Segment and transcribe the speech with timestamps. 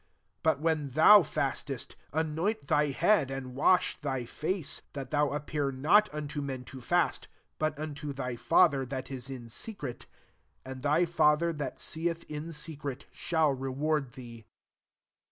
[0.41, 5.11] 17 But when thou fast est, anoint thy head, and wash thy face; 18 that
[5.11, 7.27] thou appear not unto men to fast,
[7.59, 10.07] but unto thy Father that is in secret:
[10.65, 14.47] and thy Father that seeth in secret shall reward thee.